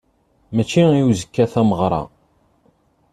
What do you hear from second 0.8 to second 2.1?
i uzekka tameɣṛa.